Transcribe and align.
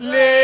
Lee. 0.00 0.43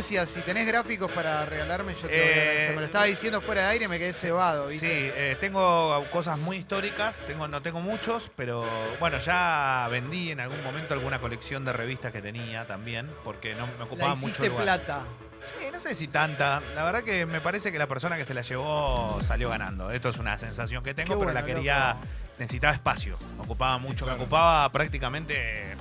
Gracias. 0.00 0.30
Si 0.30 0.40
tenés 0.40 0.66
gráficos 0.66 1.10
para 1.12 1.44
regalarme, 1.46 1.94
yo 1.94 2.08
te 2.08 2.08
voy 2.08 2.14
a 2.16 2.18
Eh, 2.20 2.40
agradecer. 2.40 2.70
Me 2.74 2.80
lo 2.80 2.84
estaba 2.86 3.04
diciendo 3.04 3.40
fuera 3.40 3.64
de 3.64 3.70
aire 3.72 3.84
y 3.84 3.88
me 3.88 3.98
quedé 3.98 4.12
cebado, 4.12 4.66
Sí, 4.68 4.72
¿viste? 4.72 5.32
eh, 5.32 5.36
tengo 5.36 6.04
cosas 6.10 6.38
muy 6.38 6.56
históricas, 6.56 7.20
tengo, 7.26 7.46
no 7.48 7.60
tengo 7.62 7.80
muchos, 7.80 8.30
pero 8.36 8.66
bueno, 8.98 9.18
ya 9.18 9.86
vendí 9.90 10.30
en 10.30 10.40
algún 10.40 10.62
momento 10.62 10.94
alguna 10.94 11.20
colección 11.20 11.64
de 11.64 11.72
revistas 11.72 12.12
que 12.12 12.22
tenía 12.22 12.66
también, 12.66 13.10
porque 13.24 13.54
no 13.54 13.66
me 13.66 13.76
La 13.78 13.84
ocupaba 13.84 14.14
mucho 14.14 14.26
hiciste 14.28 14.48
lugar. 14.48 14.64
plata. 14.64 15.04
Sí, 15.46 15.66
no 15.72 15.80
sé 15.80 15.94
si 15.94 16.06
tanta. 16.08 16.60
La 16.74 16.84
verdad 16.84 17.02
que 17.02 17.24
me 17.26 17.40
parece 17.40 17.72
que 17.72 17.78
la 17.78 17.86
persona 17.88 18.16
que 18.16 18.24
se 18.24 18.34
la 18.34 18.42
llevó 18.42 19.18
salió 19.22 19.48
ganando. 19.48 19.90
Esto 19.90 20.10
es 20.10 20.18
una 20.18 20.38
sensación 20.38 20.84
que 20.84 20.92
tengo, 20.94 21.08
Qué 21.08 21.12
pero 21.14 21.24
bueno, 21.32 21.40
la 21.40 21.46
quería. 21.46 21.88
loco. 21.94 22.06
Necesitaba 22.38 22.72
espacio. 22.74 23.18
Me 23.36 23.42
ocupaba 23.44 23.76
mucho. 23.78 24.04
claro. 24.04 24.18
Me 24.18 24.24
ocupaba 24.24 24.70
prácticamente. 24.70 25.76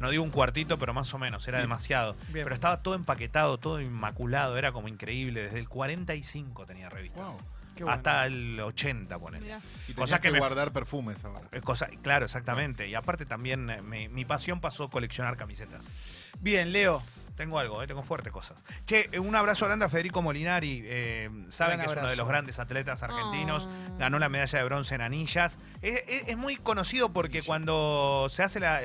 No 0.00 0.10
digo 0.10 0.22
un 0.24 0.30
cuartito, 0.30 0.78
pero 0.78 0.92
más 0.94 1.12
o 1.14 1.18
menos. 1.18 1.46
Era 1.46 1.58
Bien. 1.58 1.68
demasiado. 1.68 2.14
Bien. 2.28 2.44
Pero 2.44 2.54
estaba 2.54 2.82
todo 2.82 2.94
empaquetado, 2.94 3.58
todo 3.58 3.80
inmaculado. 3.80 4.56
Era 4.58 4.72
como 4.72 4.88
increíble. 4.88 5.42
Desde 5.42 5.58
el 5.58 5.68
45 5.68 6.66
tenía 6.66 6.88
revistas. 6.88 7.24
Wow. 7.26 7.42
Qué 7.76 7.84
bueno. 7.84 7.96
Hasta 7.96 8.26
el 8.26 8.58
80, 8.60 9.18
ponele. 9.18 9.44
Mirá. 9.44 9.60
Y 9.88 9.92
Cosa 9.94 10.20
que 10.20 10.28
que, 10.28 10.32
me- 10.32 10.38
guardar 10.40 10.72
perfumes 10.72 11.24
ahora. 11.24 11.48
Eh, 11.52 11.60
Cosa, 11.60 11.86
claro, 12.02 12.24
exactamente. 12.24 12.88
Y 12.88 12.94
aparte 12.94 13.24
también 13.26 13.70
eh, 13.70 13.80
mi, 13.82 14.08
mi 14.08 14.24
pasión 14.24 14.60
pasó 14.60 14.84
a 14.84 14.90
coleccionar 14.90 15.36
camisetas. 15.36 15.92
Bien, 16.40 16.72
Leo. 16.72 17.02
Tengo 17.40 17.58
algo, 17.58 17.82
eh, 17.82 17.86
tengo 17.86 18.02
fuerte 18.02 18.30
cosas. 18.30 18.62
Che, 18.84 19.08
eh, 19.12 19.18
un 19.18 19.34
abrazo 19.34 19.64
grande 19.64 19.86
a 19.86 19.88
Federico 19.88 20.20
Molinari. 20.20 20.82
eh, 20.84 21.30
saben 21.48 21.78
Gran 21.78 21.86
que 21.86 21.92
es 21.92 21.98
uno 21.98 22.10
de 22.10 22.16
los 22.16 22.28
grandes 22.28 22.58
atletas 22.58 23.02
argentinos. 23.02 23.66
Ganó 23.98 24.18
la 24.18 24.28
medalla 24.28 24.58
de 24.58 24.64
bronce 24.66 24.94
en 24.94 25.00
anillas. 25.00 25.58
Es, 25.80 26.02
es- 26.06 26.28
es 26.28 26.36
muy 26.36 26.56
conocido 26.56 27.14
porque 27.14 27.42
cuando 27.42 28.26
se 28.28 28.42
hace 28.42 28.60
la, 28.60 28.82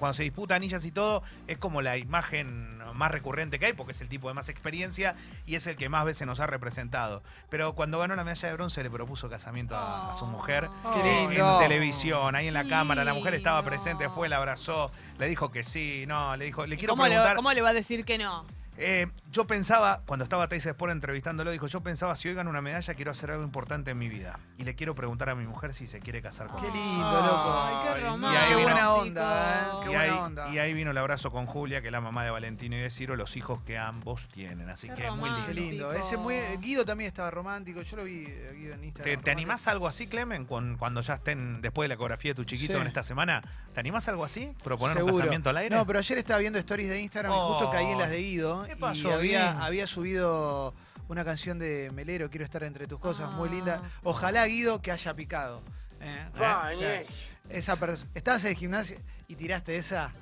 cuando 0.00 0.14
se 0.14 0.24
disputa 0.24 0.56
anillas 0.56 0.84
y 0.84 0.90
todo, 0.90 1.22
es 1.46 1.58
como 1.58 1.80
la 1.80 1.96
imagen 1.96 2.72
más 2.92 3.10
recurrente 3.12 3.58
que 3.58 3.66
hay, 3.66 3.72
porque 3.72 3.92
es 3.92 4.00
el 4.02 4.08
tipo 4.08 4.28
de 4.28 4.34
más 4.34 4.48
experiencia 4.50 5.14
y 5.46 5.54
es 5.54 5.66
el 5.68 5.76
que 5.76 5.88
más 5.88 6.04
veces 6.04 6.26
nos 6.26 6.40
ha 6.40 6.46
representado. 6.46 7.22
Pero 7.50 7.74
cuando 7.74 8.00
ganó 8.00 8.16
la 8.16 8.24
medalla 8.24 8.48
de 8.48 8.54
bronce 8.54 8.82
le 8.82 8.90
propuso 8.90 9.30
casamiento 9.30 9.76
a, 9.76 10.10
a 10.10 10.14
su 10.14 10.26
mujer. 10.26 10.68
Lindo. 11.04 11.62
En 11.62 11.68
televisión, 11.68 12.34
ahí 12.34 12.48
en 12.48 12.54
la 12.54 12.66
cámara, 12.66 13.04
la 13.04 13.14
mujer 13.14 13.34
estaba 13.34 13.62
presente, 13.62 14.08
fue, 14.10 14.28
la 14.28 14.36
abrazó, 14.38 14.90
le 15.18 15.26
dijo 15.28 15.50
que 15.50 15.62
sí, 15.64 16.04
no, 16.06 16.36
le 16.36 16.44
dijo, 16.46 16.66
le 16.66 16.74
¿Y 16.74 16.78
quiero 16.78 16.92
¿Cómo 16.92 17.04
le, 17.04 17.10
preguntar. 17.10 17.36
¿Cómo 17.36 17.52
le 17.52 17.62
va 17.62 17.70
a 17.70 17.72
decir 17.72 17.91
que 18.00 18.16
no? 18.18 18.46
Eh, 18.78 19.06
yo 19.30 19.46
pensaba, 19.46 20.02
cuando 20.06 20.24
estaba 20.24 20.48
Teis 20.48 20.64
Sport 20.66 20.92
entrevistándolo, 20.92 21.50
dijo, 21.50 21.66
yo 21.66 21.82
pensaba, 21.82 22.16
si 22.16 22.28
hoy 22.28 22.34
gano 22.34 22.50
una 22.50 22.62
medalla, 22.62 22.94
quiero 22.94 23.10
hacer 23.10 23.30
algo 23.30 23.44
importante 23.44 23.90
en 23.90 23.98
mi 23.98 24.08
vida. 24.08 24.38
Y 24.58 24.64
le 24.64 24.74
quiero 24.74 24.94
preguntar 24.94 25.28
a 25.30 25.34
mi 25.34 25.46
mujer 25.46 25.74
si 25.74 25.86
se 25.86 26.00
quiere 26.00 26.20
casar 26.22 26.48
Qué 26.48 26.54
conmigo. 26.54 26.74
lindo, 26.74 27.06
Ay, 27.06 27.26
loco. 27.26 27.62
Ay, 27.62 27.94
qué 27.94 28.00
romántico. 28.08 28.48
Qué 28.56 28.62
buena 28.62 28.92
onda, 28.94 29.32
¿eh? 29.32 29.76
Qué 29.82 29.84
y, 29.84 29.88
buena 29.88 30.02
ahí, 30.02 30.10
onda. 30.10 30.48
y 30.50 30.58
ahí 30.58 30.72
vino 30.74 30.90
el 30.90 30.98
abrazo 30.98 31.30
con 31.30 31.46
Julia, 31.46 31.80
que 31.80 31.88
es 31.88 31.92
la 31.92 32.00
mamá 32.00 32.24
de 32.24 32.30
Valentino 32.30 32.76
y 32.76 32.80
de 32.80 32.90
Ciro, 32.90 33.14
los 33.16 33.36
hijos 33.36 33.60
que 33.62 33.78
ambos 33.78 34.28
tienen. 34.28 34.68
Así 34.70 34.88
Qué 34.88 34.94
que 34.94 35.10
muy 35.10 35.28
lindo. 35.30 35.46
Qué 35.46 35.54
lindo. 35.54 35.92
Ese 35.92 36.16
muy, 36.16 36.36
Guido 36.60 36.84
también 36.84 37.08
estaba 37.08 37.30
romántico. 37.30 37.82
Yo 37.82 37.96
lo 37.98 38.04
vi, 38.04 38.24
eh, 38.26 38.52
Guido 38.56 38.74
en 38.74 38.84
Instagram. 38.84 39.16
¿Te, 39.18 39.22
te 39.22 39.30
animás 39.30 39.68
a 39.68 39.70
algo 39.72 39.86
así, 39.86 40.06
Clemen, 40.06 40.44
con- 40.46 40.76
cuando 40.78 41.00
ya 41.02 41.14
estén 41.14 41.60
después 41.60 41.84
de 41.84 41.88
la 41.88 41.94
ecografía 41.94 42.30
de 42.32 42.34
tu 42.36 42.44
chiquito 42.44 42.74
Sí. 42.74 42.80
en 42.80 42.86
esta 42.86 43.02
semana? 43.02 43.42
¿Te 43.74 43.80
animás 43.80 44.08
a 44.08 44.10
algo 44.12 44.24
así? 44.24 44.52
¿Proponer 44.62 44.96
Seguro. 44.96 45.14
un 45.14 45.20
casamiento 45.20 45.50
al 45.50 45.56
aire? 45.58 45.74
No, 45.76 45.86
pero 45.86 45.98
ayer 45.98 46.18
estaba 46.18 46.38
viendo 46.40 46.58
stories 46.58 46.88
de 46.90 47.00
Instagram 47.00 47.32
y 47.32 47.36
justo 47.36 47.70
caí 47.70 47.86
en 47.86 47.98
las 47.98 48.10
de 48.10 48.18
Guido. 48.18 48.61
¿Qué 48.66 48.72
y 48.72 48.76
pasó, 48.76 49.12
había, 49.14 49.62
había 49.64 49.86
subido 49.86 50.74
una 51.08 51.24
canción 51.24 51.58
de 51.58 51.90
Melero, 51.92 52.30
Quiero 52.30 52.44
estar 52.44 52.62
entre 52.64 52.86
tus 52.86 52.98
cosas, 52.98 53.30
muy 53.32 53.48
Ah. 53.48 53.52
linda. 53.52 53.82
Ojalá 54.02 54.46
Guido 54.46 54.80
que 54.82 54.90
haya 54.92 55.14
picado. 55.14 55.62
¿eh? 56.00 56.28
O 56.34 56.38
sea, 56.38 57.02
esa 57.50 57.76
pers- 57.76 58.06
Estabas 58.14 58.42
en 58.44 58.50
el 58.50 58.56
gimnasio 58.56 58.96
y 59.28 59.36
tiraste 59.36 59.76
esa 59.76 60.12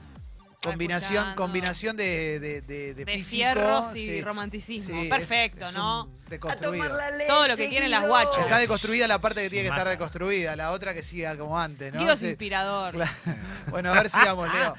combinación, 0.62 1.34
combinación 1.36 1.96
de, 1.96 2.38
de, 2.38 2.60
de, 2.60 2.94
de 2.94 3.04
De 3.06 3.12
físico, 3.12 3.30
fierros 3.36 3.96
y 3.96 4.06
sí. 4.06 4.20
romanticismo. 4.22 5.00
Sí, 5.02 5.08
Perfecto, 5.08 5.66
es 5.68 5.74
¿no? 5.74 6.10
deconstruido. 6.28 6.98
Todo 7.28 7.48
lo 7.48 7.56
que 7.56 7.68
quieren 7.70 7.90
las 7.90 8.06
guachas. 8.06 8.38
Está 8.42 8.58
deconstruida 8.58 9.08
la 9.08 9.20
parte 9.20 9.42
que 9.42 9.48
tiene 9.50 9.68
que 9.68 9.74
estar 9.74 9.88
deconstruida, 9.88 10.56
la 10.56 10.72
otra 10.72 10.92
que 10.92 11.02
siga 11.02 11.36
como 11.36 11.58
antes, 11.58 11.92
¿no? 11.94 12.00
Guido 12.00 12.12
es 12.12 12.20
Sí. 12.20 12.26
inspirador. 12.28 12.92
Claro. 12.94 13.10
Bueno, 13.70 13.90
a 13.90 13.94
ver, 13.94 14.10
sigamos, 14.10 14.48
Leo. 14.54 14.74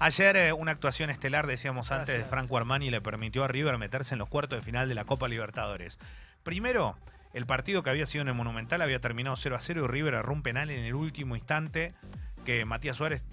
Ayer 0.00 0.36
eh, 0.36 0.52
una 0.52 0.70
actuación 0.70 1.10
estelar, 1.10 1.46
decíamos 1.46 1.90
antes, 1.90 2.18
de. 2.18 2.24
Franco 2.24 2.56
Armani 2.56 2.90
le 2.90 3.00
permitió 3.00 3.42
a 3.42 3.48
River 3.48 3.78
meterse 3.78 4.14
en 4.14 4.20
los 4.20 4.28
cuartos 4.28 4.58
de 4.58 4.62
final 4.64 4.88
de 4.88 4.94
la 4.94 5.04
Copa 5.04 5.26
Libertadores. 5.26 5.98
Primero, 6.44 6.96
el 7.34 7.46
partido 7.46 7.82
que 7.82 7.90
había 7.90 8.06
sido 8.06 8.22
en 8.22 8.28
el 8.28 8.34
Monumental 8.34 8.80
había 8.80 9.00
terminado 9.00 9.36
0 9.36 9.56
a 9.56 9.60
0 9.60 9.84
y 9.84 9.86
River 9.88 10.14
agarró 10.14 10.32
un 10.32 10.42
penal 10.42 10.70
en 10.70 10.84
el 10.84 10.94
último 10.94 11.34
instante 11.34 11.94
que 12.44 12.64
Matías 12.64 12.96
Suárez 12.96 13.24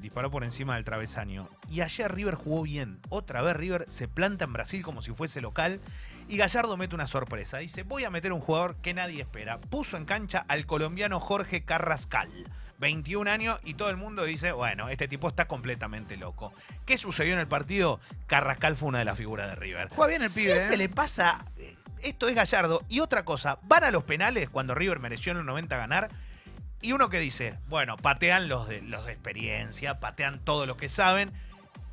disparó 0.00 0.30
por 0.30 0.42
encima 0.42 0.74
del 0.74 0.84
travesaño. 0.84 1.48
Y 1.70 1.82
ayer 1.82 2.12
River 2.12 2.34
jugó 2.34 2.62
bien. 2.62 2.98
Otra 3.08 3.40
vez 3.42 3.56
River 3.56 3.86
se 3.88 4.08
planta 4.08 4.44
en 4.44 4.52
Brasil 4.52 4.82
como 4.82 5.02
si 5.02 5.12
fuese 5.12 5.40
local. 5.40 5.80
Y 6.28 6.36
Gallardo 6.36 6.76
mete 6.76 6.94
una 6.94 7.06
sorpresa. 7.06 7.58
Dice, 7.58 7.84
voy 7.84 8.04
a 8.04 8.10
meter 8.10 8.32
un 8.32 8.40
jugador 8.40 8.76
que 8.76 8.92
nadie 8.92 9.22
espera. 9.22 9.60
Puso 9.60 9.96
en 9.96 10.04
cancha 10.04 10.44
al 10.48 10.66
colombiano 10.66 11.20
Jorge 11.20 11.64
Carrascal. 11.64 12.30
21 12.78 13.30
años 13.30 13.60
y 13.64 13.74
todo 13.74 13.90
el 13.90 13.96
mundo 13.96 14.24
dice, 14.24 14.52
bueno, 14.52 14.88
este 14.88 15.08
tipo 15.08 15.28
está 15.28 15.46
completamente 15.46 16.16
loco. 16.16 16.52
¿Qué 16.86 16.96
sucedió 16.96 17.32
en 17.32 17.40
el 17.40 17.48
partido? 17.48 18.00
Carrascal 18.26 18.76
fue 18.76 18.88
una 18.88 19.00
de 19.00 19.04
las 19.04 19.18
figuras 19.18 19.48
de 19.50 19.56
River. 19.56 19.88
Juega 19.90 20.08
bien 20.08 20.22
el 20.22 20.30
pibe, 20.30 20.54
Siempre 20.54 20.74
¿eh? 20.74 20.78
le 20.78 20.88
pasa, 20.88 21.44
eh, 21.58 21.76
esto 22.02 22.28
es 22.28 22.34
Gallardo. 22.34 22.82
Y 22.88 23.00
otra 23.00 23.24
cosa, 23.24 23.58
van 23.62 23.84
a 23.84 23.90
los 23.90 24.04
penales 24.04 24.48
cuando 24.48 24.74
River 24.74 25.00
mereció 25.00 25.32
en 25.32 25.38
los 25.38 25.46
90 25.46 25.76
ganar. 25.76 26.08
Y 26.80 26.92
uno 26.92 27.10
que 27.10 27.18
dice, 27.18 27.58
bueno, 27.66 27.96
patean 27.96 28.48
los 28.48 28.68
de, 28.68 28.82
los 28.82 29.06
de 29.06 29.12
experiencia, 29.12 29.98
patean 29.98 30.38
todo 30.38 30.64
lo 30.64 30.76
que 30.76 30.88
saben. 30.88 31.32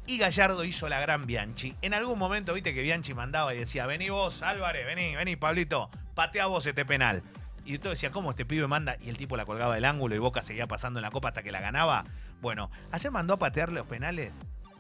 Y 0.06 0.20
Gallardo 0.20 0.64
hizo 0.64 0.88
la 0.88 1.00
gran 1.00 1.26
Bianchi. 1.26 1.76
En 1.82 1.96
algún 1.96 2.20
momento, 2.20 2.54
viste 2.54 2.76
que 2.76 2.84
Bianchi 2.84 3.16
mandaba 3.16 3.56
y 3.56 3.58
decía, 3.58 3.88
vení 3.88 4.10
vos, 4.10 4.44
Álvarez, 4.44 4.86
vení, 4.86 5.16
vení, 5.16 5.36
Pablito, 5.36 5.90
patea 6.14 6.46
vos 6.46 6.68
este 6.68 6.86
penal. 6.86 7.24
Y 7.66 7.80
todo 7.80 7.90
decía, 7.90 8.12
¿cómo 8.12 8.30
este 8.30 8.46
pibe 8.46 8.68
manda? 8.68 8.96
Y 9.02 9.10
el 9.10 9.18
tipo 9.18 9.36
la 9.36 9.46
colgaba 9.46 9.74
del 9.74 9.86
ángulo 9.86 10.16
y 10.16 10.20
Boca 10.20 10.44
seguía 10.44 10.68
pasando 10.68 11.00
en 11.00 11.04
la 11.04 11.12
copa 11.12 11.30
hasta 11.30 11.42
que 11.42 11.52
la 11.52 11.60
ganaba. 11.60 12.06
Bueno, 12.40 12.70
ayer 12.92 13.12
mandó 13.12 13.34
a 13.34 13.40
patear 13.40 13.72
los 13.72 13.88
penales 13.88 14.32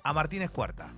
a 0.03 0.13
Martínez 0.13 0.51
Cuarta, 0.51 0.93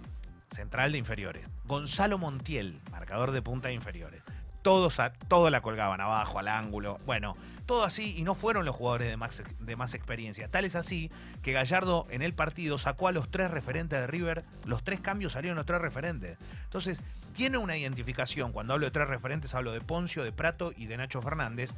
central 0.50 0.92
de 0.92 0.98
inferiores. 0.98 1.48
Gonzalo 1.64 2.18
Montiel, 2.18 2.82
marcador 2.92 3.32
de 3.32 3.42
punta 3.42 3.70
de 3.70 3.76
inferiores. 3.76 4.22
Todos, 4.68 5.00
a- 5.00 5.14
todos 5.14 5.50
la 5.50 5.62
colgaban 5.62 6.02
abajo, 6.02 6.40
al 6.40 6.50
ángulo. 6.50 7.00
Bueno, 7.06 7.38
todo 7.66 7.86
así 7.86 8.18
y 8.18 8.24
no 8.24 8.36
fueron 8.36 8.66
los 8.66 8.76
jugadores 8.76 9.08
de 9.08 9.16
más, 9.16 9.42
de 9.62 9.76
más 9.78 9.94
experiencia. 9.94 10.50
Tal 10.52 10.66
es 10.66 10.76
así 10.76 11.10
que 11.42 11.54
Gallardo 11.54 12.06
en 12.10 12.22
el 12.22 12.34
partido 12.34 12.78
sacó 12.78 13.08
a 13.08 13.14
los 13.14 13.30
tres 13.32 13.50
referentes 13.50 13.98
de 13.98 14.08
River. 14.08 14.44
Los 14.66 14.84
tres 14.84 15.00
cambios 15.00 15.32
salieron 15.32 15.56
los 15.56 15.66
tres 15.66 15.80
referentes. 15.80 16.38
Entonces, 16.66 17.02
tiene 17.32 17.58
una 17.58 17.78
identificación. 17.78 18.52
Cuando 18.52 18.74
hablo 18.74 18.88
de 18.88 18.92
tres 18.92 19.08
referentes, 19.08 19.56
hablo 19.56 19.72
de 19.72 19.80
Poncio, 19.80 20.26
de 20.26 20.34
Prato 20.34 20.74
y 20.76 20.88
de 20.88 20.98
Nacho 20.98 21.22
Fernández. 21.22 21.74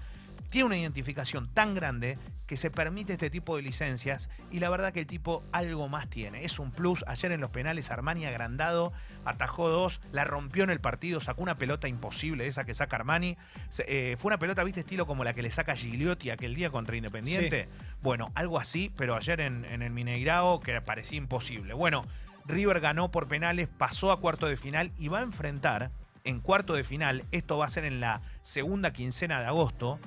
Tiene 0.49 0.65
una 0.65 0.77
identificación 0.77 1.47
tan 1.53 1.75
grande 1.75 2.17
que 2.47 2.57
se 2.57 2.71
permite 2.71 3.13
este 3.13 3.29
tipo 3.29 3.55
de 3.55 3.61
licencias 3.61 4.29
y 4.49 4.59
la 4.59 4.69
verdad 4.71 4.91
que 4.91 5.01
el 5.01 5.05
tipo 5.05 5.43
algo 5.51 5.87
más 5.87 6.09
tiene. 6.09 6.43
Es 6.45 6.57
un 6.57 6.71
plus. 6.71 7.03
Ayer 7.07 7.31
en 7.31 7.39
los 7.41 7.51
penales 7.51 7.91
Armani 7.91 8.25
agrandado, 8.25 8.91
atajó 9.25 9.69
dos, 9.69 10.01
la 10.11 10.23
rompió 10.23 10.63
en 10.63 10.71
el 10.71 10.79
partido, 10.81 11.19
sacó 11.19 11.43
una 11.43 11.59
pelota 11.59 11.87
imposible, 11.87 12.47
esa 12.47 12.63
que 12.65 12.73
saca 12.73 12.95
Armani. 12.95 13.37
Se- 13.69 13.85
eh, 13.87 14.17
fue 14.17 14.29
una 14.29 14.39
pelota, 14.39 14.63
viste, 14.63 14.79
estilo 14.79 15.05
como 15.05 15.23
la 15.23 15.35
que 15.35 15.43
le 15.43 15.51
saca 15.51 15.75
Gigliotti 15.75 16.31
aquel 16.31 16.55
día 16.55 16.71
contra 16.71 16.95
Independiente. 16.95 17.69
Bueno, 18.01 18.31
algo 18.33 18.57
así, 18.59 18.91
pero 18.97 19.15
ayer 19.15 19.41
en, 19.41 19.65
en 19.65 19.83
el 19.83 19.91
Mineirao 19.91 20.59
que 20.59 20.81
parecía 20.81 21.19
imposible. 21.19 21.75
Bueno, 21.75 22.03
River 22.45 22.79
ganó 22.79 23.11
por 23.11 23.27
penales, 23.27 23.67
pasó 23.77 24.11
a 24.11 24.19
cuarto 24.19 24.47
de 24.47 24.57
final 24.57 24.91
y 24.97 25.07
va 25.09 25.19
a 25.19 25.21
enfrentar 25.21 25.91
en 26.23 26.39
cuarto 26.39 26.73
de 26.73 26.83
final, 26.83 27.25
esto 27.31 27.59
va 27.59 27.65
a 27.65 27.69
ser 27.69 27.85
en 27.85 27.99
la 27.99 28.21
segunda 28.41 28.91
quincena 28.91 29.39
de 29.39 29.45
agosto, 29.45 29.99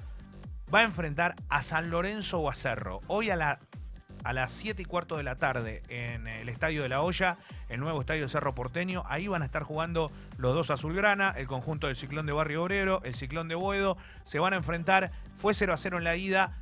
va 0.72 0.80
a 0.80 0.84
enfrentar 0.84 1.34
a 1.48 1.62
San 1.62 1.90
Lorenzo 1.90 2.40
o 2.40 2.48
a 2.50 2.54
Cerro. 2.54 3.00
Hoy 3.06 3.30
a, 3.30 3.58
a 4.24 4.32
las 4.32 4.50
7 4.52 4.82
y 4.82 4.84
cuarto 4.84 5.16
de 5.16 5.22
la 5.22 5.36
tarde 5.36 5.82
en 5.88 6.26
el 6.26 6.48
Estadio 6.48 6.82
de 6.82 6.88
la 6.88 7.02
Hoya, 7.02 7.36
el 7.68 7.80
nuevo 7.80 8.00
Estadio 8.00 8.28
Cerro 8.28 8.54
Porteño. 8.54 9.02
Ahí 9.06 9.28
van 9.28 9.42
a 9.42 9.44
estar 9.44 9.62
jugando 9.64 10.10
los 10.38 10.54
dos 10.54 10.70
Azulgrana, 10.70 11.30
el 11.36 11.46
conjunto 11.46 11.86
del 11.88 11.96
Ciclón 11.96 12.26
de 12.26 12.32
Barrio 12.32 12.62
Obrero, 12.62 13.00
el 13.04 13.14
Ciclón 13.14 13.48
de 13.48 13.54
Boedo. 13.54 13.96
Se 14.24 14.38
van 14.38 14.52
a 14.52 14.56
enfrentar, 14.56 15.12
fue 15.36 15.52
0 15.54 15.72
a 15.74 15.76
0 15.76 15.98
en 15.98 16.04
la 16.04 16.16
ida, 16.16 16.58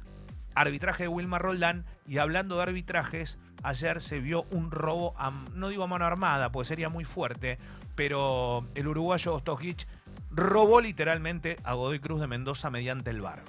arbitraje 0.55 1.05
de 1.05 1.09
Wilmar 1.09 1.43
Roldán. 1.43 1.85
Y 2.07 2.19
hablando 2.19 2.57
de 2.57 2.63
arbitrajes, 2.63 3.39
ayer 3.63 4.01
se 4.01 4.19
vio 4.19 4.45
un 4.51 4.73
robo, 4.73 5.15
a- 5.19 5.31
no 5.55 5.69
digo 5.69 5.85
a 5.85 5.87
mano 5.87 6.05
armada, 6.05 6.51
pues 6.51 6.67
sería 6.67 6.89
muy 6.89 7.05
fuerte, 7.05 7.59
pero 7.95 8.67
el 8.75 8.89
uruguayo 8.89 9.35
Ostojic 9.35 9.87
robó 10.33 10.81
literalmente 10.81 11.59
a 11.63 11.75
Godoy 11.75 12.01
Cruz 12.01 12.21
de 12.21 12.27
Mendoza 12.27 12.71
mediante 12.71 13.11
el 13.11 13.21
VAR. 13.21 13.43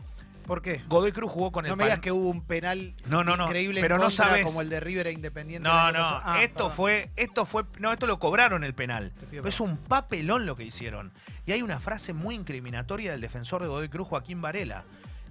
¿Por 0.45 0.61
qué? 0.61 0.83
Godoy 0.87 1.11
Cruz 1.11 1.31
jugó 1.31 1.51
con 1.51 1.65
el 1.65 1.69
No 1.69 1.75
me 1.75 1.83
digas 1.85 1.99
que 1.99 2.11
hubo 2.11 2.29
un 2.29 2.41
penal 2.43 2.95
No, 3.05 3.23
no, 3.23 3.37
no, 3.37 3.45
increíble 3.45 3.79
en 3.79 3.83
pero 3.83 3.95
no 3.97 4.05
contra, 4.05 4.25
sabes- 4.25 4.45
como 4.45 4.61
el 4.61 4.69
de 4.69 4.79
River 4.79 5.07
e 5.07 5.11
Independiente. 5.11 5.67
el 5.67 5.73
No, 5.73 5.79
año 5.79 5.91
no, 5.93 6.03
pasado. 6.03 6.21
Ah, 6.25 6.41
esto 6.43 6.55
perdón. 6.55 6.71
fue, 6.73 7.11
esto 7.15 7.45
fue, 7.45 7.63
no, 7.79 7.91
esto 7.91 8.07
lo 8.07 8.19
cobraron 8.19 8.63
el 8.63 8.73
penal. 8.73 9.11
Te 9.19 9.27
pido 9.27 9.43
Pero 9.43 9.49
es 9.49 9.59
un 9.59 9.77
papelón 9.77 10.45
lo 10.45 10.55
que 10.55 10.63
hicieron. 10.63 11.11
Y 11.45 11.51
hay 11.53 11.61
una 11.61 11.79
frase 11.79 12.13
muy 12.13 12.35
incriminatoria 12.35 13.11
del 13.11 13.21
defensor 13.21 13.61
de 13.61 13.67
Godoy 13.67 13.89
Cruz, 13.89 14.07
Joaquín 14.07 14.41
Varela. 14.41 14.83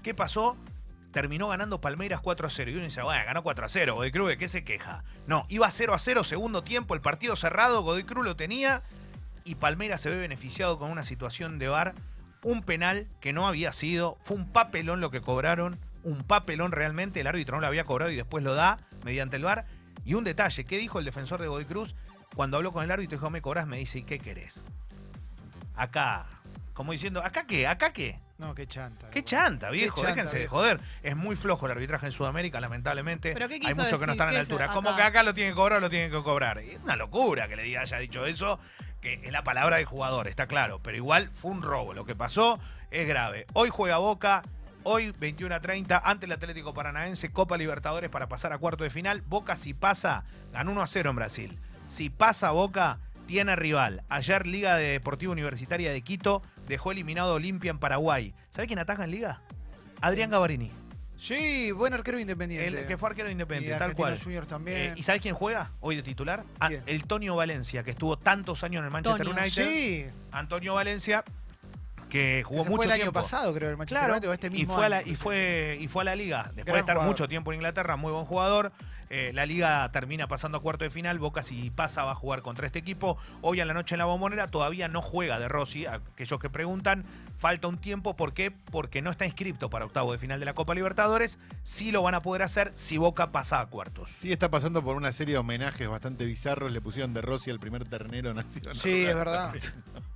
¿Qué 0.03 0.15
pasó? 0.15 0.57
Terminó 1.13 1.49
ganando 1.49 1.81
Palmeiras 1.81 2.21
4 2.21 2.47
a 2.47 2.51
0. 2.51 2.71
Y 2.71 2.75
uno 2.75 2.85
dice, 2.85 3.03
bueno, 3.03 3.23
ganó 3.27 3.43
4 3.43 3.67
a 3.67 3.69
0. 3.69 3.95
Godoy 3.95 4.13
Cruz, 4.13 4.29
¿de 4.29 4.39
qué 4.39 4.47
se 4.49 4.63
queja? 4.65 5.03
No, 5.27 5.45
iba 5.49 5.69
0 5.71 5.93
a 5.93 5.99
0, 5.99 6.23
segundo 6.25 6.63
tiempo, 6.63 6.95
el 6.95 7.01
partido 7.01 7.35
cerrado, 7.37 7.83
Godoy 7.83 8.05
Cruz 8.05 8.25
lo 8.25 8.37
tenía. 8.37 8.83
Y 9.45 9.57
Palmeiras 9.57 10.01
se 10.03 10.11
ve 10.11 10.17
beneficiado 10.17 10.79
con 10.79 10.91
una 10.91 11.03
situación 11.03 11.59
de 11.59 11.67
bar. 11.69 11.95
Un 12.43 12.63
penal 12.63 13.07
que 13.21 13.33
no 13.33 13.47
había 13.47 13.73
sido. 13.73 14.17
Fue 14.23 14.37
un 14.37 14.51
papelón 14.51 15.01
lo 15.01 15.11
que 15.11 15.21
cobraron. 15.21 15.79
Un 16.03 16.23
papelón 16.23 16.73
realmente. 16.73 17.21
El 17.21 17.27
árbitro 17.27 17.57
no 17.57 17.61
lo 17.61 17.67
había 17.67 17.85
cobrado 17.85 18.11
y 18.11 18.17
después 18.17 18.43
lo 18.43 18.55
da 18.55 18.79
mediante 19.05 19.37
el 19.37 19.45
bar. 19.45 19.67
Y 20.05 20.15
un 20.15 20.25
detalle, 20.25 20.65
¿qué 20.65 20.79
dijo 20.79 20.99
el 20.99 21.05
defensor 21.05 21.41
de 21.41 21.49
Godoy 21.49 21.67
Cruz? 21.67 21.95
Cuando 22.35 22.57
habló 22.57 22.73
con 22.73 22.85
el 22.85 22.91
árbitro, 22.91 23.19
dijo, 23.19 23.31
me 23.31 23.43
cobras, 23.43 23.67
me 23.67 23.77
dice, 23.77 23.99
¿y 23.99 24.03
qué 24.03 24.19
querés? 24.19 24.65
Acá, 25.75 26.27
como 26.73 26.93
diciendo, 26.93 27.23
¿acá 27.23 27.47
qué? 27.47 27.67
¿Acá 27.67 27.93
qué? 27.93 28.19
No, 28.39 28.55
qué 28.55 28.67
chanta. 28.67 29.11
Qué 29.11 29.23
chanta, 29.23 29.69
viejo, 29.69 29.97
chanta, 29.97 30.15
déjense 30.15 30.39
de 30.39 30.49
joder. 30.49 30.81
Es 31.03 31.15
muy 31.15 31.37
flojo 31.37 31.67
el 31.67 31.73
arbitraje 31.73 32.07
en 32.07 32.13
Sudamérica, 32.13 32.59
lamentablemente. 32.59 33.35
¿Pero 33.35 33.49
qué 33.49 33.55
Hay 33.57 33.61
quiso 33.61 33.83
muchos 33.83 34.01
que 34.01 34.07
no 34.07 34.13
están 34.13 34.29
a 34.29 34.33
la 34.33 34.39
¿Qué 34.39 34.41
altura. 34.41 34.69
Como 34.73 34.97
que 34.97 35.03
acá 35.03 35.23
lo 35.23 35.35
tienen 35.35 35.53
que 35.53 35.57
cobrar, 35.57 35.83
lo 35.83 35.91
tienen 35.91 36.11
que 36.11 36.23
cobrar. 36.23 36.59
Es 36.59 36.79
una 36.79 36.97
locura 36.97 37.49
que 37.49 37.57
le 37.57 37.77
haya 37.77 37.99
dicho 37.99 38.25
eso, 38.25 38.59
que 39.01 39.15
es 39.25 39.33
la 39.33 39.45
palabra 39.45 39.77
del 39.77 39.85
jugador, 39.85 40.29
está 40.29 40.47
claro. 40.47 40.81
Pero 40.83 40.97
igual 40.97 41.31
fue 41.31 41.51
un 41.51 41.63
robo. 41.63 41.95
Lo 41.95 42.05
que 42.05 42.15
pasó 42.15 42.59
es 42.91 43.07
grave. 43.07 43.47
Hoy 43.53 43.71
juega 43.71 43.99
Boca. 43.99 44.43
Hoy, 44.83 45.13
21 45.19 45.55
a 45.55 45.61
30, 45.61 46.01
ante 46.03 46.25
el 46.25 46.33
Atlético 46.33 46.73
Paranaense, 46.73 47.31
Copa 47.31 47.59
Libertadores 47.59 48.09
para 48.09 48.31
pasar 48.31 48.55
a 48.55 48.59
cuarto 48.59 48.83
de 48.83 48.89
final. 48.89 49.21
Boca, 49.21 49.55
si 49.55 49.75
pasa, 49.75 50.25
ganó 50.53 50.73
1 50.73 50.81
a 50.83 50.87
0 50.87 51.11
en 51.11 51.17
Brasil. 51.17 51.59
Si 51.87 52.09
pasa 52.09 52.53
Boca, 52.53 52.99
tiene 53.27 53.57
rival. 53.57 54.03
Ayer, 54.09 54.47
Liga 54.47 54.77
de 54.77 54.93
Deportiva 54.93 55.33
Universitaria 55.33 55.93
de 55.93 56.01
Quito 56.01 56.43
dejó 56.67 56.93
eliminado 56.93 57.35
Olimpia 57.35 57.71
en 57.71 57.79
Paraguay. 57.79 58.35
¿Sabe 58.49 58.69
quién 58.69 58.79
ataja 58.79 59.05
en 59.05 59.11
Liga? 59.11 59.43
Adrián 60.01 60.31
Gavarini. 60.31 60.80
Sí, 61.21 61.71
buen 61.73 61.93
arquero 61.93 62.19
independiente. 62.19 62.67
El 62.67 62.87
que 62.87 62.97
fue 62.97 63.11
arquero 63.11 63.27
de 63.27 63.33
Y 63.33 63.35
independiente, 63.35 63.79
tal 63.79 63.95
cual. 63.95 64.19
Juniors 64.19 64.49
también. 64.49 64.79
Eh, 64.79 64.95
¿Y 64.97 65.03
sabe 65.03 65.21
quién 65.21 65.35
juega 65.35 65.71
hoy 65.81 65.95
de 65.97 66.03
titular? 66.03 66.45
Ah, 66.59 66.71
el 66.87 67.05
Tonio 67.05 67.37
Valencia, 67.37 67.83
que 67.83 67.91
estuvo 67.91 68.17
tantos 68.19 68.65
años 68.65 68.81
en 68.81 68.87
el 68.87 68.91
Manchester 68.91 69.27
Tonio. 69.27 69.39
United. 69.39 69.69
sí, 69.69 70.07
Antonio 70.33 70.73
Valencia, 70.75 71.23
que 72.11 72.43
jugó 72.45 72.61
ese 72.61 72.69
mucho 72.71 72.77
fue 72.77 72.85
el 72.87 72.93
año 72.93 73.03
tiempo. 73.05 73.21
pasado, 73.21 73.55
creo, 73.55 73.71
el 73.71 73.77
Manchester 73.79 73.99
Claro, 73.99 74.13
United, 74.15 74.29
o 74.29 74.33
este 74.35 74.47
y 74.49 74.51
mismo 74.51 74.75
fue, 74.75 74.87
a 74.87 74.89
la, 74.89 74.97
año. 74.99 75.13
y, 75.13 75.17
fue, 75.17 75.79
y 75.81 75.89
fue 75.89 76.03
a 76.03 76.05
la 76.05 76.17
liga. 76.17 76.43
Después 76.55 76.65
Gran 76.67 76.75
de 76.75 76.81
estar 76.81 76.97
jugador. 76.97 77.13
mucho 77.15 77.29
tiempo 77.29 77.53
en 77.53 77.57
Inglaterra, 77.57 77.97
muy 77.97 78.13
buen 78.13 78.27
jugador. 78.27 78.73
Eh, 79.13 79.33
la 79.35 79.45
liga 79.45 79.91
termina 79.91 80.29
pasando 80.29 80.59
a 80.59 80.63
cuarto 80.63 80.85
de 80.85 80.91
final. 80.91 81.19
Boca, 81.19 81.43
si 81.43 81.71
pasa, 81.71 82.05
va 82.05 82.13
a 82.13 82.15
jugar 82.15 82.43
contra 82.43 82.67
este 82.67 82.79
equipo. 82.79 83.19
Hoy 83.41 83.59
a 83.61 83.65
la 83.65 83.75
noche 83.75 83.97
en 83.97 83.99
la 83.99 84.05
bombonera 84.05 84.47
todavía 84.53 84.87
no 84.87 85.03
juega 85.03 85.41
de 85.41 85.49
Rossi. 85.49 85.85
Aquellos 85.87 86.39
que 86.39 86.49
preguntan, 86.49 87.05
falta 87.37 87.67
un 87.67 87.79
tiempo. 87.79 88.15
¿Por 88.15 88.35
qué? 88.35 88.53
Porque 88.53 89.03
no 89.03 89.11
está 89.11 89.27
inscripto 89.27 89.69
para 89.69 89.85
octavo 89.85 90.13
de 90.13 90.19
final 90.19 90.39
de 90.39 90.47
la 90.47 90.55
Copa 90.55 90.77
Libertadores. 90.77 91.41
Sí 91.65 91.91
lo 91.91 92.03
van 92.03 92.15
a 92.15 92.23
poder 92.23 92.43
hacer 92.43 92.71
si 92.75 92.99
Boca 92.99 93.33
pasa 93.33 93.59
a 93.61 93.67
cuartos. 93.67 94.11
Sí, 94.11 94.31
está 94.31 94.49
pasando 94.49 94.81
por 94.85 94.95
una 94.95 95.11
serie 95.11 95.35
de 95.35 95.39
homenajes 95.41 95.89
bastante 95.89 96.25
bizarros. 96.25 96.71
Le 96.71 96.81
pusieron 96.81 97.13
de 97.13 97.21
Rossi 97.21 97.51
al 97.51 97.59
primer 97.59 97.85
ternero 97.89 98.33
nacional. 98.33 98.77
Sí, 98.77 99.05
es 99.07 99.17
verdad. 99.17 99.53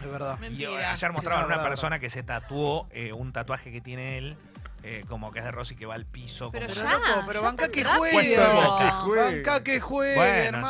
Es 0.00 0.10
verdad. 0.10 0.36
Y 0.38 0.40
Mentira. 0.42 0.92
ayer 0.92 1.12
mostraban 1.12 1.42
a 1.42 1.46
una 1.46 1.56
verdad, 1.56 1.68
persona 1.70 1.98
que 1.98 2.10
se 2.10 2.22
tatuó 2.22 2.88
eh, 2.90 3.12
un 3.12 3.32
tatuaje 3.32 3.70
que 3.70 3.80
tiene 3.80 4.18
él, 4.18 4.36
eh, 4.82 5.04
como 5.08 5.30
que 5.30 5.40
es 5.40 5.44
de 5.44 5.50
Rossi 5.50 5.76
que 5.76 5.84
va 5.86 5.94
al 5.94 6.06
piso. 6.06 6.50
Pero 6.50 6.66
como- 6.68 6.80
Pero 6.80 6.90
ya, 6.90 6.98
loco, 7.14 7.24
pero 7.26 7.40
ya 7.40 7.46
banca 7.46 7.68
que 7.68 7.84
juegue. 7.84 8.36
Boca. 8.38 8.78
Que 8.84 8.90
juegue. 8.90 9.36
Banca 9.42 9.62
que 9.64 9.80
juegue, 9.80 10.44
hermano. 10.46 10.66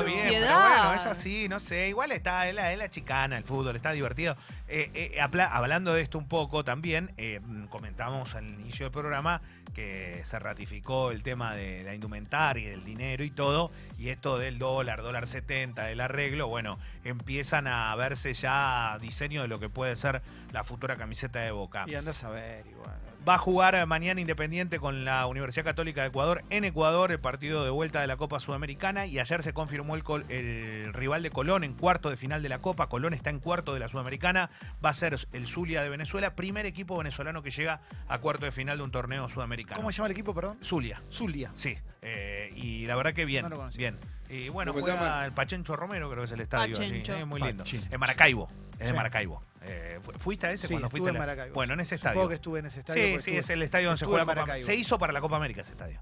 Está 0.00 0.02
bien, 0.02 0.42
pero 0.42 0.60
bueno, 0.60 0.94
es 0.94 1.06
así, 1.06 1.48
no 1.48 1.58
sé. 1.60 1.88
Igual 1.88 2.12
está, 2.12 2.48
es 2.48 2.54
la, 2.54 2.72
es 2.72 2.78
la 2.78 2.88
chicana, 2.90 3.36
el 3.36 3.44
fútbol, 3.44 3.76
está 3.76 3.92
divertido. 3.92 4.36
Eh, 4.68 4.90
eh, 4.94 5.20
apla- 5.20 5.50
hablando 5.52 5.92
de 5.94 6.02
esto 6.02 6.18
un 6.18 6.28
poco 6.28 6.64
también, 6.64 7.12
eh, 7.16 7.40
mm, 7.42 7.66
comentamos 7.66 8.34
al 8.34 8.44
inicio 8.44 8.86
del 8.86 8.92
programa 8.92 9.42
que 9.74 10.20
se 10.24 10.38
ratificó 10.38 11.10
el 11.10 11.22
tema 11.22 11.54
de 11.54 11.82
la 11.82 11.94
indumentaria, 11.94 12.70
del 12.70 12.84
dinero 12.84 13.24
y 13.24 13.30
todo, 13.30 13.72
y 13.98 14.08
esto 14.10 14.38
del 14.38 14.58
dólar, 14.58 15.02
dólar 15.02 15.26
70, 15.26 15.84
del 15.84 16.00
arreglo, 16.00 16.46
bueno, 16.46 16.78
empiezan 17.04 17.66
a 17.66 17.94
verse 17.96 18.34
ya 18.34 18.98
diseño 19.00 19.42
de 19.42 19.48
lo 19.48 19.58
que 19.58 19.68
puede 19.68 19.96
ser 19.96 20.22
la 20.52 20.64
futura 20.64 20.96
camiseta 20.96 21.40
de 21.40 21.50
Boca. 21.50 21.84
Y 21.88 21.94
andás 21.96 22.22
a 22.24 22.30
ver 22.30 22.64
igual. 22.66 22.94
Va 23.26 23.36
a 23.36 23.38
jugar 23.38 23.86
mañana 23.86 24.20
Independiente 24.20 24.78
con 24.78 25.04
la 25.06 25.26
Universidad 25.26 25.64
Católica 25.64 26.02
de 26.02 26.08
Ecuador 26.08 26.44
en 26.50 26.64
Ecuador, 26.64 27.10
el 27.10 27.18
partido 27.20 27.64
de 27.64 27.70
vuelta 27.70 28.00
de 28.02 28.06
la 28.06 28.18
Copa 28.18 28.38
Sudamericana. 28.38 29.06
Y 29.06 29.18
ayer 29.18 29.42
se 29.42 29.54
confirmó 29.54 29.83
el, 29.94 30.02
col- 30.02 30.24
el 30.30 30.92
rival 30.94 31.22
de 31.22 31.30
Colón 31.30 31.64
en 31.64 31.74
cuarto 31.74 32.08
de 32.08 32.16
final 32.16 32.42
de 32.42 32.48
la 32.48 32.60
Copa. 32.60 32.88
Colón 32.88 33.12
está 33.12 33.28
en 33.30 33.40
cuarto 33.40 33.74
de 33.74 33.80
la 33.80 33.88
Sudamericana. 33.88 34.48
Va 34.84 34.88
a 34.90 34.94
ser 34.94 35.16
el 35.32 35.46
Zulia 35.46 35.82
de 35.82 35.90
Venezuela, 35.90 36.34
primer 36.34 36.64
equipo 36.64 36.96
venezolano 36.96 37.42
que 37.42 37.50
llega 37.50 37.80
a 38.08 38.18
cuarto 38.18 38.46
de 38.46 38.52
final 38.52 38.78
de 38.78 38.84
un 38.84 38.90
torneo 38.90 39.28
sudamericano. 39.28 39.76
¿Cómo 39.76 39.92
se 39.92 39.98
llama 39.98 40.06
el 40.06 40.12
equipo, 40.12 40.32
perdón? 40.34 40.56
Zulia. 40.62 41.02
Zulia. 41.10 41.50
Sí, 41.54 41.76
eh, 42.00 42.50
y 42.56 42.86
la 42.86 42.96
verdad 42.96 43.12
que 43.12 43.26
bien, 43.26 43.42
No 43.42 43.50
lo 43.50 43.68
bien. 43.76 43.98
Y 44.30 44.48
bueno, 44.48 44.72
¿Cómo 44.72 44.86
se 44.86 44.90
juega 44.92 45.06
llama? 45.08 45.26
el 45.26 45.32
Pachencho 45.32 45.76
Romero, 45.76 46.08
creo 46.08 46.22
que 46.22 46.26
es 46.26 46.32
el 46.32 46.40
estadio. 46.40 46.72
así, 46.74 46.84
Pachencho. 46.86 47.14
eh, 47.14 47.24
muy 47.26 47.40
lindo. 47.42 47.62
En 47.90 48.00
Maracaibo, 48.00 48.48
es 48.72 48.78
de 48.78 48.88
Sí. 48.88 48.94
Maracaibo. 48.94 49.42
Eh, 49.66 49.98
fu- 50.02 50.12
¿Fuiste 50.18 50.46
a 50.46 50.52
ese 50.52 50.66
Sí, 50.66 50.74
cuando 50.74 50.90
fuiste? 50.90 51.08
en 51.08 51.14
la- 51.14 51.20
Maracaibo. 51.20 51.54
Bueno, 51.54 51.74
en 51.74 51.80
ese 51.80 51.96
Supongo 51.96 52.10
estadio. 52.12 52.28
que 52.28 52.34
estuve 52.34 52.58
en 52.58 52.66
ese 52.66 52.80
estadio. 52.80 53.02
Sí, 53.02 53.10
sí, 53.12 53.16
estuve- 53.16 53.38
es 53.38 53.50
el 53.50 53.62
estadio 53.62 53.86
donde 53.88 53.98
se 53.98 54.04
juega 54.06 54.24
Maracaibo. 54.24 54.64
Se 54.66 54.74
hizo 54.74 54.98
para 54.98 55.12
la 55.12 55.20
Copa 55.20 55.36
América 55.36 55.60
ese 55.62 55.72
estadio. 55.72 56.00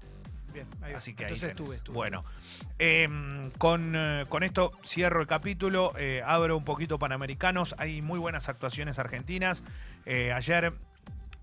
Bien, 0.53 0.67
ahí 0.81 0.91
va. 0.91 0.97
Así 0.99 1.13
que 1.15 1.25
ahí 1.25 1.33
Entonces 1.33 1.55
tenés. 1.55 1.61
estuve, 1.63 1.75
estuve. 1.77 1.95
Bueno, 1.95 2.23
eh, 2.79 3.49
con, 3.57 3.93
eh, 3.95 4.25
con 4.29 4.43
esto 4.43 4.71
cierro 4.85 5.19
el 5.21 5.27
capítulo, 5.27 5.93
eh, 5.97 6.21
abro 6.25 6.55
un 6.55 6.63
poquito 6.63 6.99
Panamericanos, 6.99 7.75
hay 7.77 8.01
muy 8.01 8.19
buenas 8.19 8.49
actuaciones 8.49 8.99
argentinas. 8.99 9.63
Eh, 10.05 10.31
ayer 10.31 10.73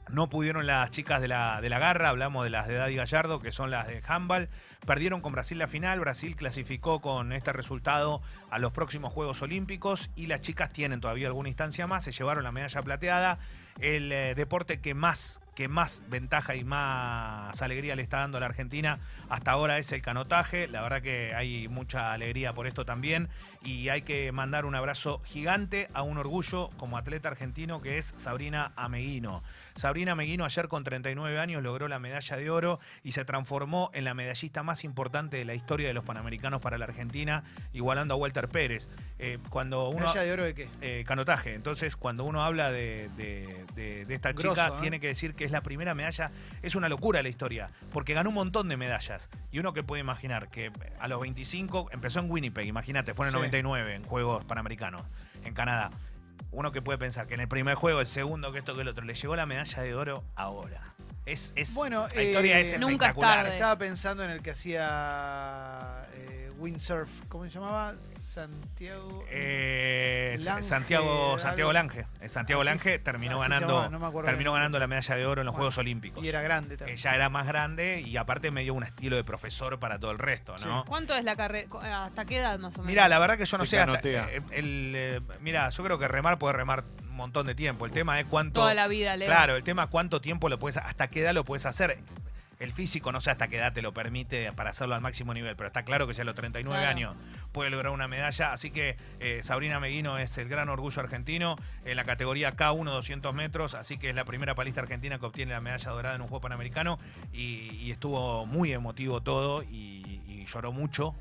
no 0.09 0.29
pudieron 0.29 0.67
las 0.67 0.91
chicas 0.91 1.21
de 1.21 1.29
la, 1.29 1.61
de 1.61 1.69
la 1.69 1.79
garra, 1.79 2.09
hablamos 2.09 2.45
de 2.45 2.51
las 2.51 2.67
de 2.67 2.75
Daddy 2.75 2.97
Gallardo, 2.97 3.41
que 3.41 3.53
son 3.53 3.71
las 3.71 3.87
de 3.87 4.03
handball. 4.07 4.49
Perdieron 4.87 5.21
con 5.21 5.33
Brasil 5.33 5.59
la 5.59 5.67
final, 5.69 6.01
Brasil 6.01 6.35
clasificó 6.37 7.01
con 7.01 7.33
este 7.33 7.53
resultado 7.53 8.23
a 8.51 8.59
los 8.59 8.73
próximos 8.73 9.13
Juegos 9.13 9.43
Olímpicos 9.43 10.11
y 10.17 10.27
las 10.27 10.41
chicas 10.41 10.73
tienen 10.73 11.01
todavía 11.01 11.27
alguna 11.27 11.49
instancia 11.49 11.87
más, 11.87 12.05
se 12.05 12.13
llevaron 12.13 12.45
la 12.45 12.53
medalla 12.53 12.83
plateada. 12.83 13.39
El 13.79 14.11
deporte 14.37 14.81
que 14.81 14.95
más, 14.95 15.41
que 15.61 15.69
más 15.69 16.03
ventaja 16.09 16.55
y 16.57 16.65
más 16.65 17.61
alegría 17.61 17.95
le 17.95 18.01
está 18.01 18.21
dando 18.21 18.39
a 18.39 18.41
la 18.41 18.47
Argentina 18.47 18.99
hasta 19.29 19.51
ahora 19.51 19.77
es 19.77 19.93
el 19.93 20.01
canotaje. 20.01 20.69
La 20.69 20.81
verdad 20.81 21.03
que 21.03 21.35
hay 21.35 21.69
mucha 21.69 22.15
alegría 22.15 22.55
por 22.55 22.67
esto 22.67 22.87
también 22.87 23.29
y 23.63 23.91
hay 23.91 24.01
que 24.01 24.33
mandar 24.33 24.65
un 24.65 24.75
abrazo 24.75 25.21
gigante 25.23 25.89
a 25.93 26.01
un 26.01 26.17
orgullo 26.17 26.71
como 26.79 26.97
atleta 26.97 27.29
argentino 27.29 27.83
que 27.83 27.99
es 27.99 28.15
Sabrina 28.17 28.73
Ameguino. 28.75 29.43
Sabrina 29.77 30.13
Ameguino 30.13 30.47
ayer 30.47 30.67
con 30.69 30.83
39 30.83 31.39
años 31.39 31.63
logró 31.63 31.89
la 31.89 31.99
medalla 31.99 32.37
de 32.39 32.49
oro 32.51 32.81
y 33.05 33.13
se 33.13 33.27
transformó 33.27 33.91
en 33.93 34.05
la 34.05 34.15
medallista 34.15 34.63
más 34.63 34.83
importante 34.85 35.37
de 35.37 35.45
la 35.45 35.53
historia 35.55 35.89
de 35.89 35.95
los 35.95 36.05
Panamericanos 36.05 36.63
para 36.63 36.79
la 36.79 36.87
Argentina, 36.87 37.45
igualando 37.75 38.15
a 38.15 38.17
Walter 38.17 38.49
Pérez. 38.49 38.89
Eh, 39.19 39.39
cuando 39.51 39.89
uno 39.91 40.01
¿Medalla 40.01 40.23
de 40.23 40.33
oro 40.33 40.45
de 40.45 40.55
qué? 40.55 40.69
eh, 40.81 41.05
canotaje. 41.07 41.53
Entonces, 41.55 41.97
cuando 41.97 42.25
uno 42.25 42.43
habla 42.43 42.73
de, 42.73 43.11
de- 43.17 43.67
de- 43.75 44.07
de 44.07 44.15
esta 44.15 44.33
Grosso, 44.33 44.51
chica, 44.51 44.69
¿eh? 44.69 44.81
tiene 44.81 45.01
que 45.01 45.09
decir 45.09 45.35
que 45.35 45.50
es 45.51 45.53
la 45.53 45.63
primera 45.63 45.95
medalla. 45.95 46.31
Es 46.63 46.75
una 46.75 46.89
locura 46.89 47.23
la 47.23 47.29
historia, 47.29 47.71
porque 47.93 48.15
ganó 48.15 48.31
un 48.31 48.35
montón 48.37 48.69
de 48.69 48.77
medallas. 48.77 49.29
Y 49.53 49.59
uno 49.59 49.73
que 49.75 49.83
puede 49.83 50.01
imaginar 50.01 50.49
que 50.49 50.71
a 50.99 51.09
los 51.09 51.21
25 51.21 51.91
empezó 51.93 52.21
en 52.21 52.31
Winnipeg, 52.31 52.67
imagínate, 52.67 53.15
fue 53.15 53.27
en 53.27 53.29
el 53.29 53.33
Sí. 53.33 53.39
99 53.39 53.95
en 53.95 54.05
Juegos 54.05 54.45
Panamericanos, 54.45 55.03
en 55.45 55.55
Canadá. 55.55 55.91
Uno 56.53 56.73
que 56.73 56.83
puede 56.83 56.99
pensar 56.99 57.27
que 57.27 57.35
en 57.35 57.41
el 57.41 57.49
primer 57.49 57.75
juego, 57.75 58.01
el 58.01 58.07
segundo, 58.07 58.53
que 58.53 58.59
esto, 58.59 58.75
que 58.75 58.83
el 58.83 58.89
otro, 58.89 59.05
le 59.05 59.15
llegó 59.15 59.37
la 59.37 59.47
medalla 59.47 59.83
de 59.83 59.95
oro 59.95 60.25
ahora. 60.35 60.95
Es, 61.27 61.53
es, 61.55 61.75
Bueno, 61.75 62.07
la 62.15 62.23
historia 62.23 62.59
eh, 62.59 62.63
es 62.63 62.73
Nunca 62.81 62.87
es 63.07 63.11
espectacular. 63.11 63.37
tarde. 63.45 63.55
Estaba 63.55 63.79
pensando 63.79 64.25
en 64.25 64.31
el 64.31 64.43
que 64.43 64.51
hacía 64.53 66.07
eh, 66.15 66.40
windsurf. 66.61 67.11
¿Cómo 67.29 67.45
se 67.45 67.51
llamaba? 67.51 67.95
Santiago. 68.19 69.25
Eh, 69.31 70.37
Lange, 70.45 70.63
Santiago, 70.63 71.39
Santiago. 71.39 71.73
Lange. 71.73 72.07
Eh, 72.21 72.29
Santiago 72.29 72.63
Así 72.63 72.71
Lange 72.71 72.99
terminó 73.01 73.41
así 73.41 73.51
ganando, 73.51 73.67
llamaba, 73.69 73.89
no 73.89 73.99
me 73.99 74.07
acuerdo 74.07 74.27
terminó 74.29 74.53
ganando 74.53 74.79
la 74.79 74.87
medalla 74.87 75.17
de 75.17 75.27
oro 75.27 75.41
en 75.41 75.47
los 75.47 75.53
Bueno, 75.53 75.59
Juegos 75.59 75.79
Olímpicos. 75.79 76.23
Y 76.25 76.29
era 76.29 76.43
grande 76.43 76.75
Eh, 76.75 76.79
también. 76.79 76.97
ya 76.97 77.15
era 77.15 77.29
más 77.29 77.47
grande 77.47 78.01
y 78.01 78.17
aparte 78.17 78.51
me 78.51 78.63
dio 78.63 78.75
un 78.75 78.83
estilo 78.85 79.17
de 79.17 79.25
profesor 79.25 79.79
para 79.81 79.99
todo 79.99 80.11
el 80.13 80.19
resto, 80.19 80.57
¿no? 80.59 80.85
¿Cuánto 80.87 81.15
es 81.15 81.25
la 81.25 81.35
carrera? 81.37 82.05
¿Hasta 82.05 82.25
qué 82.25 82.39
edad 82.39 82.59
más 82.59 82.75
o 82.77 82.79
menos? 82.79 82.87
Mira, 82.87 83.09
la 83.09 83.19
verdad 83.19 83.37
que 83.39 83.47
yo 83.47 83.59
no 83.59 83.65
Se 83.65 83.71
sé. 83.71 83.81
hasta- 83.81 84.01
eh, 84.09 84.41
el, 84.53 84.93
eh, 84.97 85.21
mira, 85.41 85.69
yo 85.71 85.83
creo 85.85 85.99
que 85.99 86.07
remar 86.09 86.39
puede 86.39 86.53
remar 86.55 86.85
un 87.03 87.17
montón 87.17 87.47
de 87.47 87.55
tiempo. 87.55 87.85
El 87.87 87.93
tema 87.93 88.19
es 88.21 88.27
cuánto. 88.27 88.61
Toda 88.61 88.75
la 88.75 88.87
vida, 88.89 89.17
Leo. 89.17 89.27
Claro, 89.27 89.57
el 89.57 89.65
tema 89.65 89.85
es 89.85 89.89
cuánto 89.91 90.21
tiempo 90.21 90.49
lo 90.49 90.59
puedes, 90.59 90.77
hasta 90.77 91.09
qué 91.09 91.21
edad 91.23 91.35
lo 91.35 91.45
puedes 91.45 91.67
hacer. 91.67 91.99
El 92.61 92.73
físico 92.73 93.11
no 93.11 93.23
sé 93.23 93.31
hasta 93.31 93.49
qué 93.49 93.57
edad 93.57 93.73
te 93.73 93.81
lo 93.81 93.95
permite 93.95 94.53
para 94.53 94.69
hacerlo 94.71 94.95
al 94.95 95.01
máximo 95.01 95.33
nivel, 95.33 95.57
pero 95.57 95.67
está 95.67 95.83
claro 95.83 96.07
que 96.07 96.13
si 96.13 96.21
a 96.21 96.25
los 96.25 96.35
39 96.35 96.79
Claro. 96.79 96.91
años 96.95 97.17
puede 97.53 97.71
lograr 97.71 97.91
una 97.91 98.07
medalla. 98.07 98.53
Así 98.53 98.71
que 98.71 98.99
eh, 99.19 99.41
Sabrina 99.43 99.81
Meguino 99.81 100.19
es 100.19 100.37
el 100.37 100.47
gran 100.49 100.69
orgullo 100.69 101.01
argentino 101.01 101.57
en 101.87 101.97
la 101.97 102.05
categoría 102.05 102.55
K1 102.55 102.85
200 102.85 103.35
metros, 103.35 103.75
así 103.75 103.97
que 103.97 104.11
es 104.11 104.15
la 104.15 104.27
primera 104.27 104.55
palista 104.55 104.83
argentina 104.83 105.19
que 105.19 105.25
obtiene 105.25 105.53
la 105.53 105.63
medalla 105.63 105.91
dorada 105.91 106.15
en 106.17 106.21
un 106.21 106.29
juego 106.29 106.43
panamericano 106.43 106.99
y, 107.33 107.91
estuvo 107.91 108.47
muy 108.47 108.73
emotivo 108.73 109.21
todo 109.21 109.63
y, 109.63 110.23
y 110.29 110.45
lloró 110.47 110.71
mucho 110.71 111.15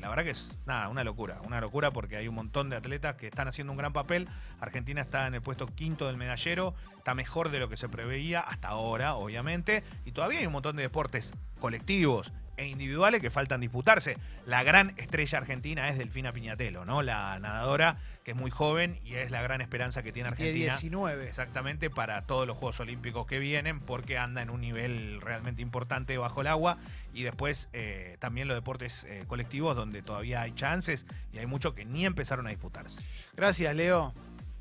la 0.00 0.08
verdad 0.08 0.24
que 0.24 0.30
es 0.30 0.58
nada, 0.66 0.88
una 0.88 1.04
locura, 1.04 1.40
una 1.44 1.60
locura 1.60 1.90
porque 1.90 2.16
hay 2.16 2.28
un 2.28 2.34
montón 2.34 2.70
de 2.70 2.76
atletas 2.76 3.16
que 3.16 3.26
están 3.26 3.48
haciendo 3.48 3.72
un 3.72 3.76
gran 3.76 3.92
papel. 3.92 4.28
Argentina 4.60 5.00
está 5.00 5.26
en 5.26 5.34
el 5.34 5.42
puesto 5.42 5.66
quinto 5.66 6.06
del 6.06 6.16
medallero, 6.16 6.74
está 6.96 7.14
mejor 7.14 7.50
de 7.50 7.58
lo 7.58 7.68
que 7.68 7.76
se 7.76 7.88
preveía 7.88 8.40
hasta 8.40 8.68
ahora, 8.68 9.14
obviamente, 9.14 9.84
y 10.04 10.12
todavía 10.12 10.40
hay 10.40 10.46
un 10.46 10.52
montón 10.52 10.76
de 10.76 10.82
deportes 10.82 11.32
colectivos 11.60 12.32
e 12.56 12.66
individuales 12.66 13.20
que 13.20 13.30
faltan 13.30 13.60
disputarse. 13.60 14.18
La 14.46 14.62
gran 14.62 14.94
estrella 14.98 15.38
argentina 15.38 15.88
es 15.88 15.98
Delfina 15.98 16.32
Piñatelo, 16.32 16.84
¿no? 16.84 17.02
La 17.02 17.38
nadadora 17.38 17.96
que 18.30 18.34
es 18.34 18.36
muy 18.36 18.52
joven 18.52 19.00
y 19.04 19.14
es 19.14 19.32
la 19.32 19.42
gran 19.42 19.60
esperanza 19.60 20.04
que 20.04 20.12
tiene 20.12 20.28
Argentina. 20.28 20.76
19. 20.76 21.26
Exactamente 21.26 21.90
para 21.90 22.22
todos 22.26 22.46
los 22.46 22.56
Juegos 22.56 22.78
Olímpicos 22.78 23.26
que 23.26 23.40
vienen, 23.40 23.80
porque 23.80 24.18
anda 24.18 24.40
en 24.40 24.50
un 24.50 24.60
nivel 24.60 25.20
realmente 25.20 25.62
importante 25.62 26.16
bajo 26.16 26.40
el 26.40 26.46
agua. 26.46 26.78
Y 27.12 27.24
después 27.24 27.68
eh, 27.72 28.18
también 28.20 28.46
los 28.46 28.56
deportes 28.56 29.02
eh, 29.02 29.24
colectivos 29.26 29.74
donde 29.74 30.02
todavía 30.02 30.42
hay 30.42 30.52
chances 30.52 31.06
y 31.32 31.38
hay 31.38 31.46
muchos 31.46 31.74
que 31.74 31.84
ni 31.84 32.06
empezaron 32.06 32.46
a 32.46 32.50
disputarse. 32.50 33.02
Gracias, 33.34 33.74
Leo. 33.74 34.14